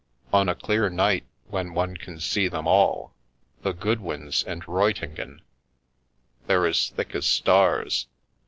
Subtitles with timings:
[0.33, 3.13] On a clear night when one can see them all,
[3.61, 5.43] the Goodwins and Ruytingen,
[6.47, 8.07] they're as thick as stars.